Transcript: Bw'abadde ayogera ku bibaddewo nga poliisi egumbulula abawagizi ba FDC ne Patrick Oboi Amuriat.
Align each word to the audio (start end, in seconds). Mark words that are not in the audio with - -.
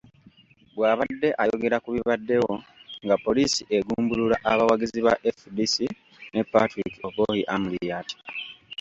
Bw'abadde 0.75 1.29
ayogera 1.41 1.77
ku 1.83 1.89
bibaddewo 1.95 2.53
nga 3.03 3.15
poliisi 3.25 3.61
egumbulula 3.77 4.35
abawagizi 4.51 4.99
ba 5.07 5.13
FDC 5.37 5.75
ne 6.33 6.41
Patrick 6.51 6.93
Oboi 7.07 7.41
Amuriat. 7.53 8.07